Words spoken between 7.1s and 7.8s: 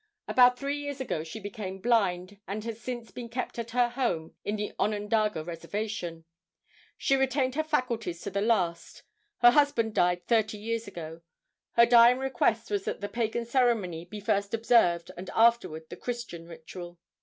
retained her